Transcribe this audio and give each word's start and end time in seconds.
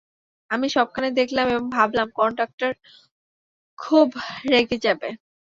আমি 0.49 0.67
সবখানে 0.69 1.09
দেখলাম, 1.11 1.45
এবং 1.49 1.65
ভাবলাম 1.71 2.07
কন্ডাক্টর 2.15 2.71
খুব 3.79 4.07
রেগে 4.51 4.77
যাবে। 4.85 5.09